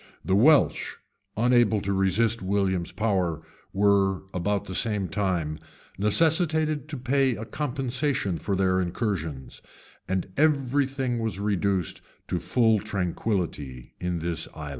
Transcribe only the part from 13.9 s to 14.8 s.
in this island.